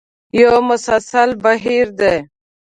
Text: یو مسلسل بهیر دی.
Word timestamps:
یو 0.41 0.55
مسلسل 0.69 1.29
بهیر 1.43 1.87
دی. 1.99 2.15